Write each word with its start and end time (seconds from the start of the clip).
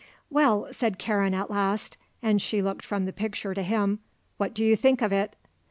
"Well," 0.31 0.67
said 0.71 0.97
Karen 0.97 1.35
at 1.35 1.51
last, 1.51 1.95
and 2.23 2.41
she 2.41 2.63
looked 2.63 2.83
from 2.83 3.05
the 3.05 3.13
picture 3.13 3.53
to 3.53 3.61
him. 3.61 3.99
"What 4.37 4.55
do 4.55 4.65
you 4.65 4.75
think 4.75 4.99
of 5.03 5.11
it?" 5.11 5.35